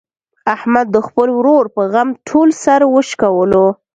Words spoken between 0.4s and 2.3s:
احمد د خپل ورور په غم